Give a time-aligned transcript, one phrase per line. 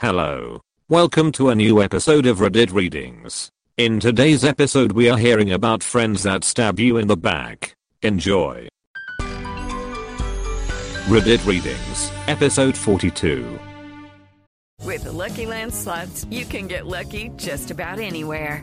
[0.00, 0.60] Hello.
[0.88, 3.50] Welcome to a new episode of Reddit Readings.
[3.76, 7.74] In today's episode we are hearing about friends that stab you in the back.
[8.02, 8.68] Enjoy.
[11.08, 13.58] Reddit Readings, episode 42.
[14.84, 18.62] With the Lucky Land slots, you can get lucky just about anywhere.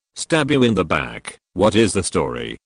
[0.15, 1.37] stab you in the back.
[1.53, 2.57] What is the story?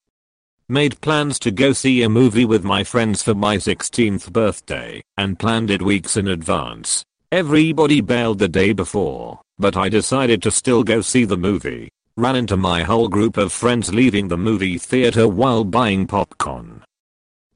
[0.68, 5.38] Made plans to go see a movie with my friends for my 16th birthday and
[5.38, 7.04] planned it weeks in advance.
[7.32, 11.90] Everybody bailed the day before, but I decided to still go see the movie.
[12.18, 16.84] Ran into my whole group of friends leaving the movie theater while buying popcorn.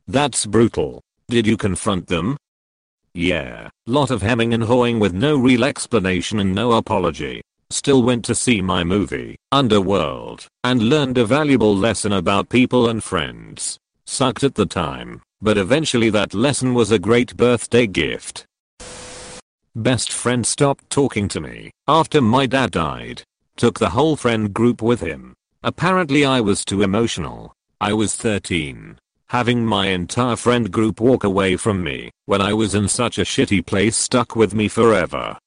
[0.07, 1.01] That's brutal.
[1.29, 2.37] Did you confront them?
[3.13, 7.41] Yeah, lot of hemming and hawing with no real explanation and no apology.
[7.71, 13.03] Still went to see my movie, Underworld, and learned a valuable lesson about people and
[13.03, 13.77] friends.
[14.07, 18.45] Sucked at the time, but eventually that lesson was a great birthday gift.
[19.75, 23.21] Best friend stopped talking to me after my dad died.
[23.55, 25.35] Took the whole friend group with him.
[25.63, 27.53] Apparently I was too emotional.
[27.79, 28.97] I was 13.
[29.27, 33.23] Having my entire friend group walk away from me when I was in such a
[33.23, 35.37] shitty place stuck with me forever.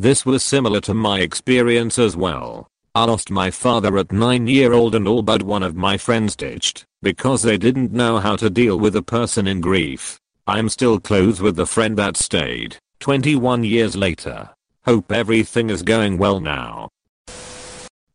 [0.00, 2.66] This was similar to my experience as well.
[2.94, 6.34] I lost my father at 9 year old and all but one of my friends
[6.34, 10.18] ditched because they didn't know how to deal with a person in grief.
[10.46, 14.48] I'm still close with the friend that stayed 21 years later.
[14.86, 16.88] Hope everything is going well now.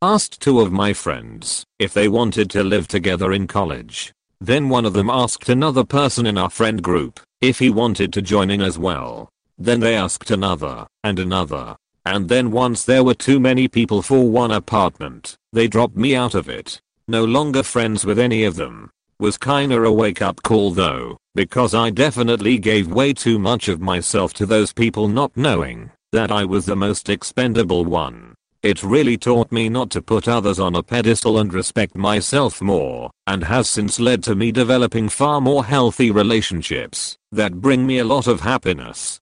[0.02, 4.12] Asked two of my friends if they wanted to live together in college.
[4.42, 8.24] Then one of them asked another person in our friend group if he wanted to
[8.24, 9.30] join in as well.
[9.58, 11.76] Then they asked another, and another.
[12.06, 16.36] And then once there were too many people for one apartment, they dropped me out
[16.36, 16.80] of it.
[17.08, 18.92] No longer friends with any of them.
[19.20, 23.80] Was kinda a wake up call though, because I definitely gave way too much of
[23.80, 28.34] myself to those people not knowing that I was the most expendable one.
[28.62, 33.12] It really taught me not to put others on a pedestal and respect myself more,
[33.28, 38.06] and has since led to me developing far more healthy relationships that bring me a
[38.06, 39.20] lot of happiness.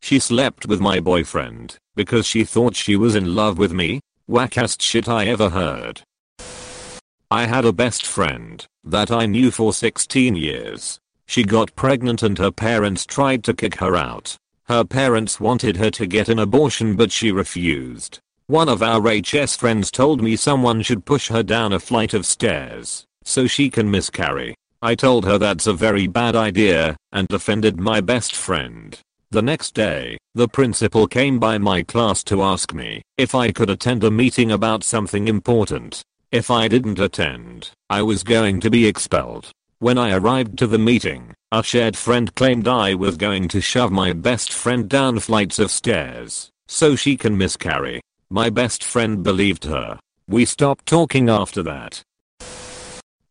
[0.00, 4.00] She slept with my boyfriend because she thought she was in love with me.
[4.28, 6.02] Wackest shit I ever heard.
[7.30, 10.98] I had a best friend that I knew for 16 years.
[11.26, 14.36] She got pregnant and her parents tried to kick her out.
[14.64, 18.18] Her parents wanted her to get an abortion but she refused.
[18.46, 22.26] One of our HS friends told me someone should push her down a flight of
[22.26, 24.54] stairs so she can miscarry.
[24.82, 28.98] I told her that's a very bad idea and offended my best friend.
[29.32, 33.70] The next day, the principal came by my class to ask me if I could
[33.70, 36.02] attend a meeting about something important.
[36.32, 39.52] If I didn't attend, I was going to be expelled.
[39.78, 43.92] When I arrived to the meeting, a shared friend claimed I was going to shove
[43.92, 48.00] my best friend down flights of stairs so she can miscarry.
[48.30, 50.00] My best friend believed her.
[50.26, 52.02] We stopped talking after that.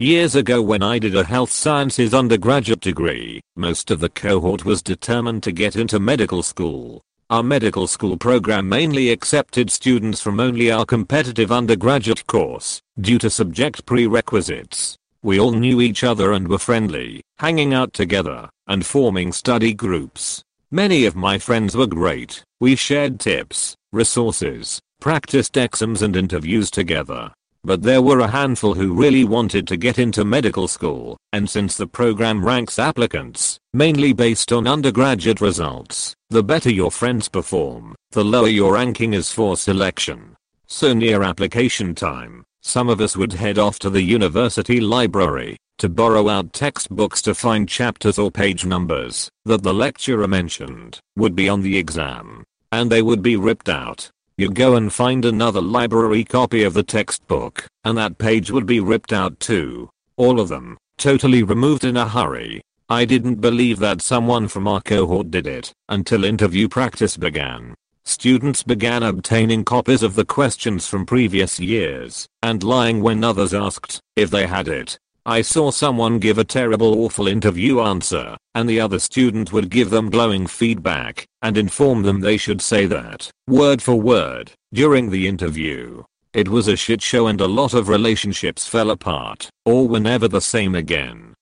[0.01, 4.81] Years ago when I did a health sciences undergraduate degree, most of the cohort was
[4.81, 7.01] determined to get into medical school.
[7.29, 13.29] Our medical school program mainly accepted students from only our competitive undergraduate course, due to
[13.29, 14.95] subject prerequisites.
[15.21, 20.41] We all knew each other and were friendly, hanging out together, and forming study groups.
[20.71, 27.33] Many of my friends were great, we shared tips, resources, practiced exams and interviews together.
[27.63, 31.75] But there were a handful who really wanted to get into medical school, and since
[31.75, 38.23] the program ranks applicants, mainly based on undergraduate results, the better your friends perform, the
[38.23, 40.35] lower your ranking is for selection.
[40.67, 45.89] So near application time, some of us would head off to the university library to
[45.89, 51.49] borrow out textbooks to find chapters or page numbers that the lecturer mentioned would be
[51.49, 54.09] on the exam, and they would be ripped out
[54.39, 58.79] you go and find another library copy of the textbook, and that page would be
[58.79, 59.89] ripped out too.
[60.15, 62.61] All of them, totally removed in a hurry.
[62.87, 67.75] I didn't believe that someone from our cohort did it, until interview practice began.
[68.05, 73.99] Students began obtaining copies of the questions from previous years, and lying when others asked
[74.15, 74.97] if they had it.
[75.29, 79.91] I saw someone give a terrible awful interview answer, and the other student would give
[79.91, 85.27] them glowing feedback, and inform them they should say that, word for word, during the
[85.27, 86.03] interview.
[86.33, 90.27] It was a shit show and a lot of relationships fell apart, or were never
[90.27, 91.35] the same again.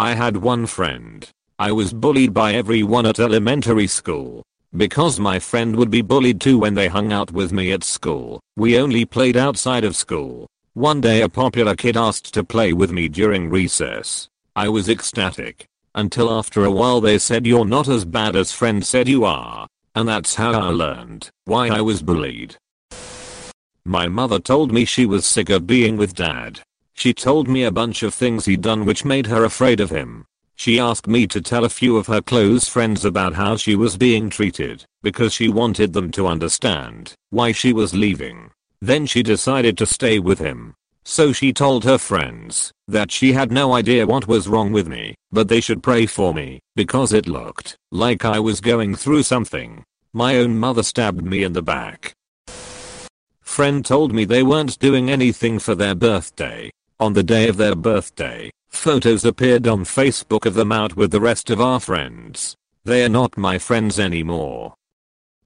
[0.00, 1.24] I had one friend.
[1.60, 4.42] I was bullied by everyone at elementary school.
[4.76, 8.40] Because my friend would be bullied too when they hung out with me at school,
[8.56, 10.48] we only played outside of school.
[10.76, 14.28] One day a popular kid asked to play with me during recess.
[14.54, 15.64] I was ecstatic.
[15.94, 19.66] Until after a while they said you're not as bad as friend said you are.
[19.94, 22.58] And that's how I learned why I was bullied.
[23.86, 26.60] My mother told me she was sick of being with dad.
[26.92, 30.26] She told me a bunch of things he'd done which made her afraid of him.
[30.56, 33.96] She asked me to tell a few of her close friends about how she was
[33.96, 38.50] being treated, because she wanted them to understand why she was leaving.
[38.80, 40.74] Then she decided to stay with him.
[41.04, 45.14] So she told her friends that she had no idea what was wrong with me,
[45.30, 49.84] but they should pray for me, because it looked like I was going through something.
[50.12, 52.16] My own mother stabbed me in the back
[53.56, 56.70] friend told me they weren't doing anything for their birthday.
[57.00, 61.22] On the day of their birthday, photos appeared on Facebook of them out with the
[61.22, 62.54] rest of our friends.
[62.84, 64.74] They are not my friends anymore.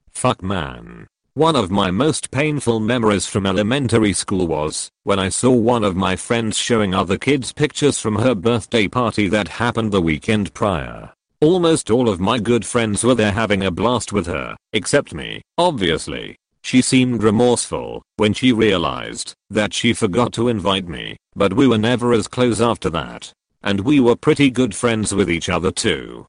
[0.09, 1.07] Fuck man.
[1.35, 5.95] One of my most painful memories from elementary school was when I saw one of
[5.95, 11.13] my friends showing other kids pictures from her birthday party that happened the weekend prior.
[11.39, 15.41] Almost all of my good friends were there having a blast with her, except me,
[15.57, 16.35] obviously.
[16.63, 21.77] She seemed remorseful when she realized that she forgot to invite me, but we were
[21.77, 23.31] never as close after that.
[23.63, 26.27] And we were pretty good friends with each other too.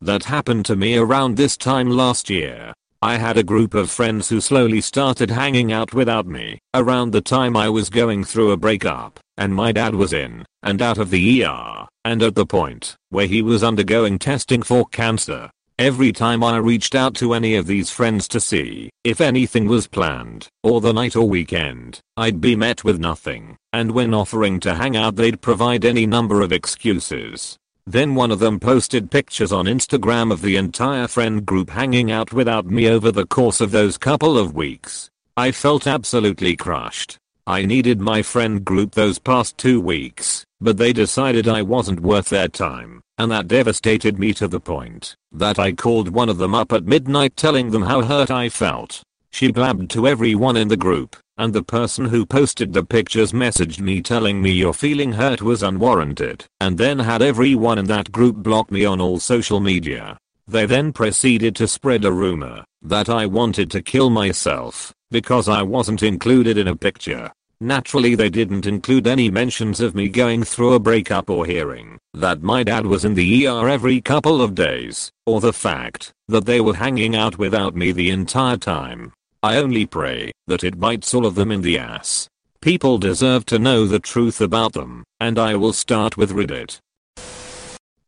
[0.00, 2.74] That happened to me around this time last year.
[3.02, 7.20] I had a group of friends who slowly started hanging out without me around the
[7.20, 11.10] time I was going through a breakup and my dad was in and out of
[11.10, 15.50] the ER and at the point where he was undergoing testing for cancer.
[15.78, 19.86] Every time I reached out to any of these friends to see if anything was
[19.86, 24.74] planned, or the night or weekend, I'd be met with nothing, and when offering to
[24.74, 27.58] hang out they'd provide any number of excuses.
[27.86, 32.32] Then one of them posted pictures on Instagram of the entire friend group hanging out
[32.32, 35.08] without me over the course of those couple of weeks.
[35.36, 37.16] I felt absolutely crushed.
[37.46, 42.28] I needed my friend group those past two weeks, but they decided I wasn't worth
[42.28, 43.02] their time.
[43.18, 46.84] And that devastated me to the point that I called one of them up at
[46.84, 49.00] midnight telling them how hurt I felt.
[49.30, 53.80] She blabbed to everyone in the group, and the person who posted the pictures messaged
[53.80, 58.36] me telling me your feeling hurt was unwarranted, and then had everyone in that group
[58.36, 60.18] block me on all social media.
[60.48, 65.62] They then proceeded to spread a rumor that I wanted to kill myself because I
[65.62, 67.32] wasn't included in a picture.
[67.60, 72.42] Naturally they didn't include any mentions of me going through a breakup or hearing that
[72.42, 76.60] my dad was in the ER every couple of days, or the fact that they
[76.60, 79.12] were hanging out without me the entire time.
[79.42, 82.28] I only pray that it bites all of them in the ass.
[82.60, 86.78] People deserve to know the truth about them, and I will start with Reddit.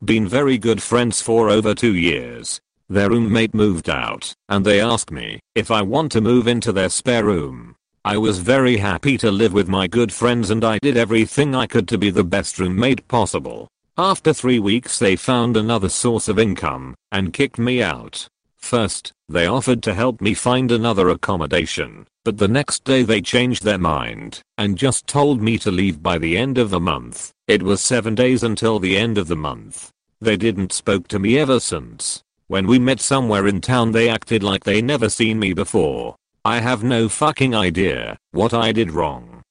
[0.04, 2.60] Been very good friends for over 2 years.
[2.88, 6.88] Their roommate moved out, and they asked me if I want to move into their
[6.88, 7.74] spare room.
[8.04, 11.66] I was very happy to live with my good friends and I did everything I
[11.66, 13.68] could to be the best roommate possible.
[13.98, 18.26] After 3 weeks they found another source of income and kicked me out.
[18.58, 23.62] First, they offered to help me find another accommodation, but the next day they changed
[23.62, 27.32] their mind and just told me to leave by the end of the month.
[27.46, 29.90] It was 7 days until the end of the month.
[30.20, 32.22] They didn't spoke to me ever since.
[32.48, 36.60] When we met somewhere in town they acted like they never seen me before I
[36.60, 39.42] have no fucking idea what I did wrong.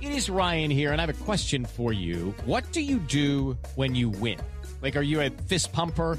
[0.00, 2.34] It is Ryan here, and I have a question for you.
[2.44, 4.38] What do you do when you win?
[4.82, 6.18] Like, are you a fist pumper?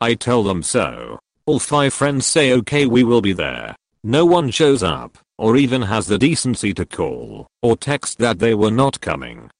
[0.00, 1.18] I tell them so.
[1.46, 3.74] All five friends say okay we will be there.
[4.04, 8.54] No one shows up, or even has the decency to call, or text that they
[8.54, 9.50] were not coming.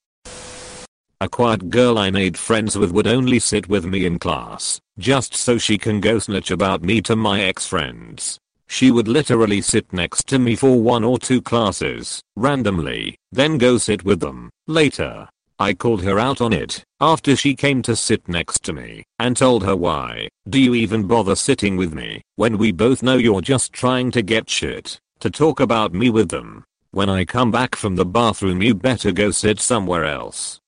[1.21, 5.35] A quiet girl I made friends with would only sit with me in class, just
[5.35, 8.39] so she can go snitch about me to my ex-friends.
[8.69, 13.79] She would literally sit next to me for one or two classes, randomly, then go
[13.79, 15.29] sit with them, later.
[15.61, 19.37] I called her out on it after she came to sit next to me and
[19.37, 23.41] told her why do you even bother sitting with me when we both know you're
[23.41, 26.65] just trying to get shit to talk about me with them.
[26.93, 30.61] When I come back from the bathroom you better go sit somewhere else.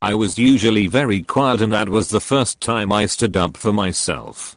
[0.00, 3.72] I was usually very quiet and that was the first time I stood up for
[3.72, 4.56] myself.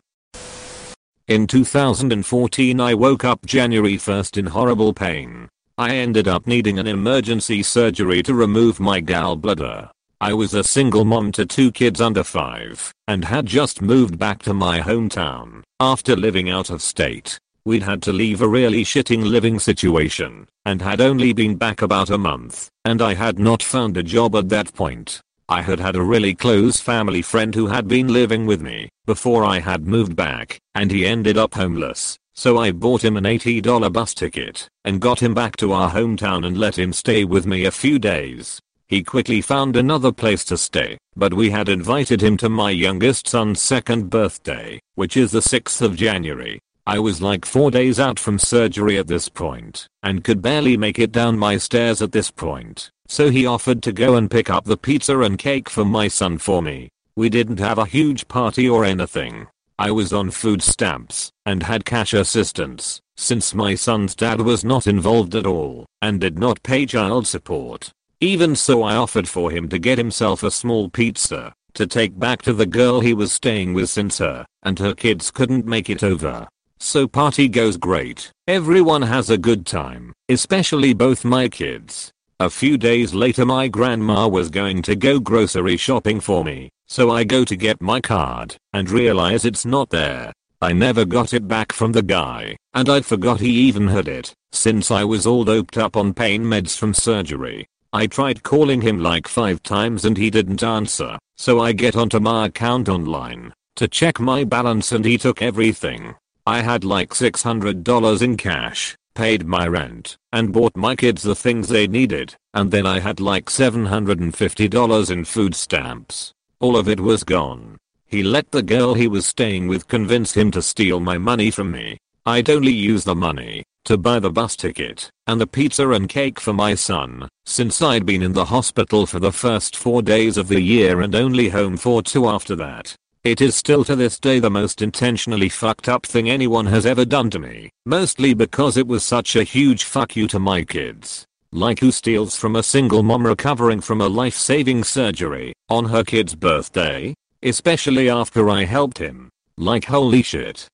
[1.27, 5.49] In 2014 I woke up January 1st in horrible pain.
[5.77, 9.89] I ended up needing an emergency surgery to remove my gallbladder.
[10.21, 14.43] I was a single mom to two kids under 5 and had just moved back
[14.43, 17.39] to my hometown after living out of state.
[17.65, 22.11] We'd had to leave a really shitting living situation and had only been back about
[22.11, 25.21] a month and I had not found a job at that point.
[25.49, 29.43] I had had a really close family friend who had been living with me before
[29.43, 32.17] I had moved back, and he ended up homeless.
[32.35, 36.45] So I bought him an $80 bus ticket and got him back to our hometown
[36.45, 38.59] and let him stay with me a few days.
[38.87, 43.27] He quickly found another place to stay, but we had invited him to my youngest
[43.27, 46.59] son's second birthday, which is the 6th of January.
[46.85, 50.99] I was like 4 days out from surgery at this point and could barely make
[50.99, 52.89] it down my stairs at this point.
[53.07, 56.39] So he offered to go and pick up the pizza and cake for my son
[56.39, 56.89] for me.
[57.15, 59.47] We didn't have a huge party or anything.
[59.79, 64.87] I was on food stamps and had cash assistance since my son's dad was not
[64.87, 67.91] involved at all and did not pay child support.
[68.21, 72.41] Even so I offered for him to get himself a small pizza to take back
[72.43, 76.03] to the girl he was staying with since her and her kids couldn't make it
[76.03, 76.47] over.
[76.79, 78.31] So party goes great.
[78.47, 82.12] Everyone has a good time, especially both my kids.
[82.43, 87.09] A few days later my grandma was going to go grocery shopping for me, so
[87.09, 90.33] I go to get my card and realize it's not there.
[90.61, 94.33] I never got it back from the guy, and I forgot he even had it,
[94.51, 97.65] since I was all doped up on pain meds from surgery.
[97.93, 102.19] I tried calling him like 5 times and he didn't answer, so I get onto
[102.19, 106.15] my account online to check my balance and he took everything.
[106.45, 111.67] I had like $600 in cash, paid my rent, and bought my kids the things
[111.67, 116.31] they needed, and then I had like $750 in food stamps.
[116.59, 117.77] All of it was gone.
[118.05, 121.71] He let the girl he was staying with convince him to steal my money from
[121.71, 121.97] me.
[122.25, 126.39] I'd only use the money to buy the bus ticket and the pizza and cake
[126.39, 130.47] for my son, since I'd been in the hospital for the first 4 days of
[130.47, 132.95] the year and only home for 2 after that.
[133.23, 137.05] It is still to this day the most intentionally fucked up thing anyone has ever
[137.05, 141.23] done to me, mostly because it was such a huge fuck you to my kids.
[141.53, 146.35] Like who steals from a single mom recovering from a life-saving surgery on her kid's
[146.35, 147.13] birthday?
[147.41, 149.29] Especially after I helped him.
[149.55, 150.67] Like holy shit.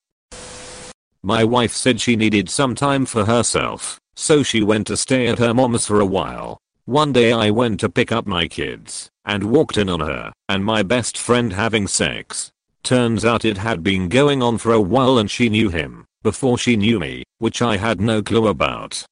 [1.21, 5.37] My wife said she needed some time for herself, so she went to stay at
[5.37, 6.57] her mom's for a while.
[6.85, 10.65] One day I went to pick up my kids and walked in on her and
[10.65, 12.51] my best friend having sex.
[12.81, 16.57] Turns out it had been going on for a while and she knew him before
[16.57, 19.05] she knew me, which I had no clue about.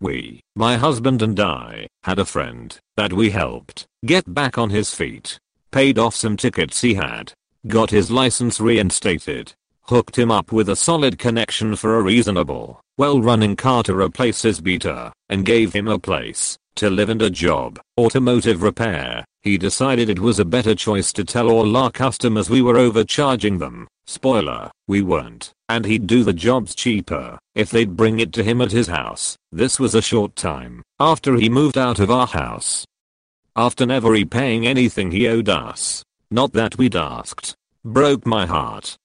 [0.00, 4.94] We, my husband and I, had a friend that we helped get back on his
[4.94, 5.38] feet,
[5.70, 7.34] paid off some tickets he had,
[7.66, 13.56] got his license reinstated, hooked him up with a solid connection for a reasonable, well-running
[13.56, 17.80] car to replace his beater, and gave him a place to live and a job,
[17.98, 19.24] automotive repair.
[19.42, 23.58] He decided it was a better choice to tell all our customers we were overcharging
[23.58, 23.88] them.
[24.06, 28.60] Spoiler, we weren't, and he'd do the jobs cheaper if they'd bring it to him
[28.60, 29.36] at his house.
[29.50, 32.84] This was a short time after he moved out of our house.
[33.56, 37.54] After never repaying anything he owed us, not that we'd asked,
[37.84, 38.96] broke my heart.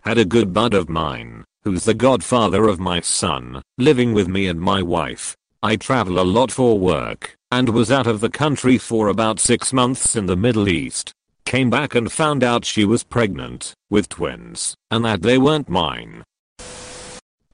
[0.00, 4.48] Had a good bud of mine, who's the godfather of my son, living with me
[4.48, 5.36] and my wife.
[5.64, 9.72] I travel a lot for work, and was out of the country for about 6
[9.72, 11.12] months in the Middle East.
[11.44, 16.24] Came back and found out she was pregnant, with twins, and that they weren't mine.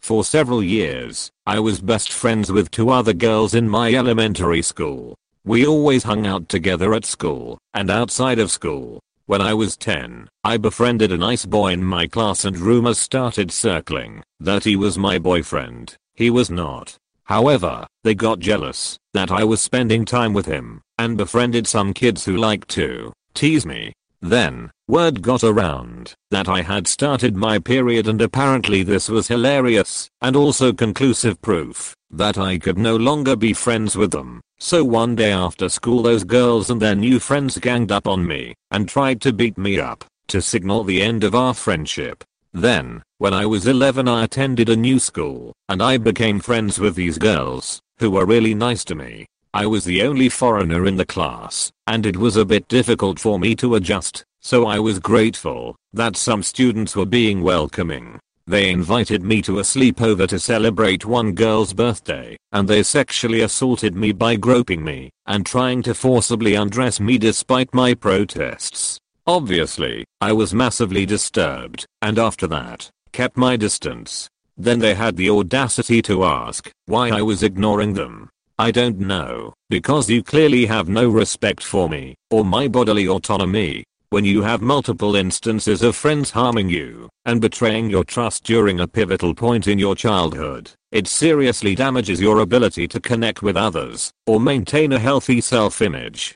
[0.00, 5.14] For several years, I was best friends with two other girls in my elementary school.
[5.44, 9.00] We always hung out together at school, and outside of school.
[9.26, 13.50] When I was 10, I befriended a nice boy in my class and rumors started
[13.52, 15.94] circling that he was my boyfriend.
[16.14, 16.96] He was not.
[17.28, 22.24] However, they got jealous that I was spending time with him and befriended some kids
[22.24, 23.92] who liked to tease me.
[24.22, 30.08] Then, word got around that I had started my period and apparently this was hilarious
[30.22, 34.40] and also conclusive proof that I could no longer be friends with them.
[34.58, 38.54] So one day after school those girls and their new friends ganged up on me
[38.70, 42.24] and tried to beat me up to signal the end of our friendship.
[42.60, 46.96] Then, when I was 11 I attended a new school and I became friends with
[46.96, 49.26] these girls who were really nice to me.
[49.54, 53.38] I was the only foreigner in the class, and it was a bit difficult for
[53.38, 58.18] me to adjust, so I was grateful that some students were being welcoming.
[58.46, 63.94] They invited me to a sleepover to celebrate one girl's birthday, and they sexually assaulted
[63.94, 68.98] me by groping me and trying to forcibly undress me despite my protests.
[69.28, 74.26] Obviously, I was massively disturbed, and after that, kept my distance.
[74.56, 78.30] Then they had the audacity to ask why I was ignoring them.
[78.58, 83.84] I don't know, because you clearly have no respect for me or my bodily autonomy,
[84.08, 88.88] when you have multiple instances of friends harming you and betraying your trust during a
[88.88, 94.40] pivotal point in your childhood, it seriously damages your ability to connect with others or
[94.40, 96.34] maintain a healthy self-image.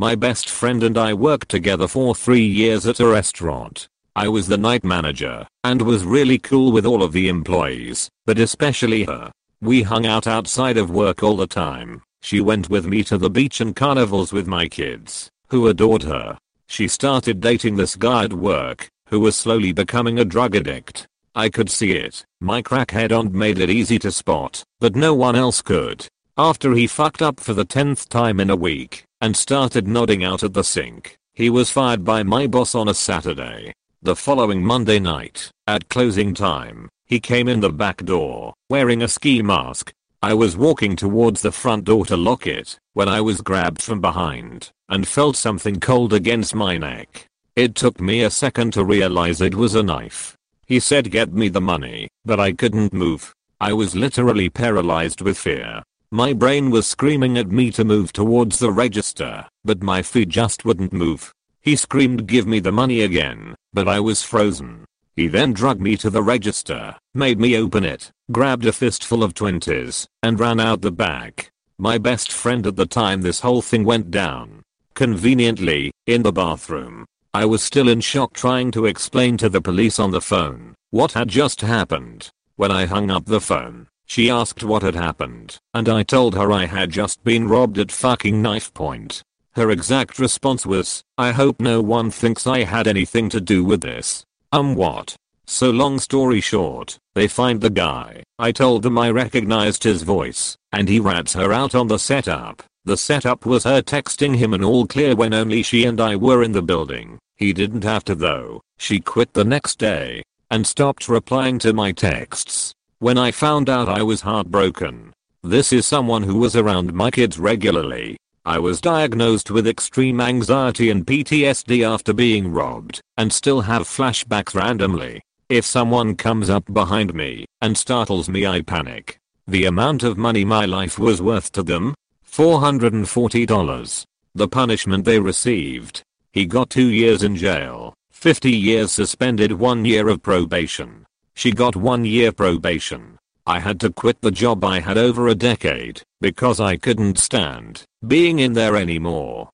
[0.00, 3.86] My best friend and I worked together for three years at a restaurant.
[4.16, 8.38] I was the night manager and was really cool with all of the employees, but
[8.38, 9.30] especially her.
[9.60, 12.00] We hung out outside of work all the time.
[12.22, 16.38] She went with me to the beach and carnivals with my kids who adored her.
[16.66, 21.06] She started dating this guy at work, who was slowly becoming a drug addict.
[21.34, 22.24] I could see it.
[22.40, 26.06] My crackhead aunt made it easy to spot, but no one else could.
[26.38, 30.42] After he fucked up for the 10th time in a week, and started nodding out
[30.42, 33.72] at the sink, he was fired by my boss on a Saturday.
[34.02, 39.08] The following Monday night, at closing time, he came in the back door, wearing a
[39.08, 39.92] ski mask.
[40.22, 44.00] I was walking towards the front door to lock it, when I was grabbed from
[44.00, 47.26] behind and felt something cold against my neck.
[47.56, 50.36] It took me a second to realize it was a knife.
[50.66, 53.32] He said get me the money, but I couldn't move.
[53.60, 55.82] I was literally paralyzed with fear.
[56.12, 60.64] My brain was screaming at me to move towards the register, but my feet just
[60.64, 61.32] wouldn't move.
[61.60, 64.86] He screamed give me the money again, but I was frozen.
[65.14, 69.34] He then dragged me to the register, made me open it, grabbed a fistful of
[69.34, 71.52] 20s, and ran out the back.
[71.78, 74.62] My best friend at the time this whole thing went down
[74.94, 77.06] Conveniently, in the bathroom.
[77.32, 81.12] I was still in shock trying to explain to the police on the phone what
[81.12, 82.28] had just happened.
[82.56, 86.50] When I hung up the phone, she asked what had happened, and I told her
[86.50, 89.22] I had just been robbed at fucking knife point.
[89.52, 93.82] Her exact response was, I hope no one thinks I had anything to do with
[93.82, 94.24] this.
[94.50, 95.14] Um what?
[95.46, 98.24] So long story short, they find the guy.
[98.36, 102.64] I told them I recognized his voice, and he rats her out on the setup.
[102.84, 106.42] The setup was her texting him an all clear when only she and I were
[106.42, 107.20] in the building.
[107.36, 108.60] He didn't have to though.
[108.76, 112.74] She quit the next day and stopped replying to my texts.
[113.02, 115.14] When I found out I was heartbroken.
[115.42, 118.18] This is someone who was around my kids regularly.
[118.44, 124.54] I was diagnosed with extreme anxiety and PTSD after being robbed and still have flashbacks
[124.54, 125.22] randomly.
[125.48, 129.16] If someone comes up behind me and startles me I panic.
[129.46, 131.94] The amount of money my life was worth to them
[132.30, 134.04] $440.
[134.34, 136.02] The punishment they received.
[136.32, 141.06] He got 2 years in jail, 50 years suspended 1 year of probation.
[141.34, 143.18] She got 1 year probation.
[143.46, 147.84] I had to quit the job I had over a decade because I couldn't stand
[148.06, 149.50] being in there anymore.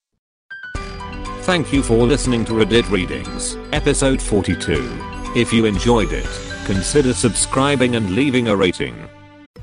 [1.43, 4.91] Thank you for listening to Reddit Readings, episode 42.
[5.37, 6.29] If you enjoyed it,
[6.65, 9.06] consider subscribing and leaving a rating.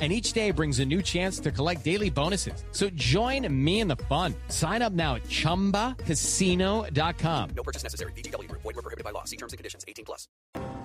[0.00, 2.64] and each day brings a new chance to collect daily bonuses.
[2.72, 4.34] So join me in the fun.
[4.48, 7.50] Sign up now at ChumbaCasino.com.
[7.54, 8.12] No purchase necessary.
[8.12, 8.62] VGW Group.
[8.62, 9.24] Void were prohibited by law.
[9.24, 9.84] See terms and conditions.
[9.86, 10.26] 18 plus.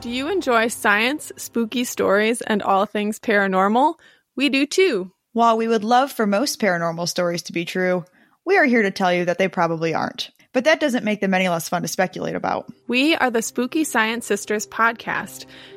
[0.01, 3.95] Do you enjoy science, spooky stories, and all things paranormal?
[4.36, 5.12] We do too.
[5.32, 8.06] While we would love for most paranormal stories to be true,
[8.45, 10.32] we are here to tell you that they probably aren't.
[10.54, 12.71] But that doesn't make them any less fun to speculate about.
[12.88, 15.45] We are the Spooky Science Sisters podcast.